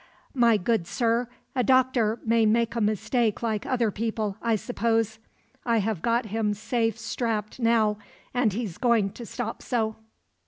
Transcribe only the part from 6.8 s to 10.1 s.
strapped now, and he's going to stop so."